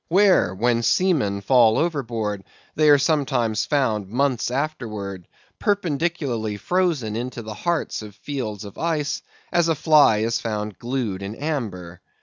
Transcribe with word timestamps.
where, 0.07 0.51
when 0.55 0.81
seamen 0.81 1.39
fall 1.41 1.77
overboard, 1.77 2.43
they 2.73 2.89
are 2.89 2.97
sometimes 2.97 3.65
found, 3.67 4.09
months 4.09 4.49
afterwards, 4.49 5.27
perpendicularly 5.59 6.57
frozen 6.57 7.15
into 7.15 7.43
the 7.43 7.53
hearts 7.53 8.01
of 8.01 8.15
fields 8.15 8.65
of 8.65 8.79
ice, 8.79 9.21
as 9.51 9.67
a 9.67 9.75
fly 9.75 10.17
is 10.17 10.41
found 10.41 10.75
glued 10.79 11.21
in 11.21 11.35
amber. 11.35 12.01